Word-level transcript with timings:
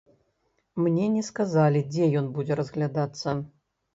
Мне 0.85 1.05
не 1.17 1.21
сказалі, 1.27 1.83
дзе 1.91 2.09
ён 2.21 2.31
будзе 2.37 2.57
разглядацца. 2.61 3.37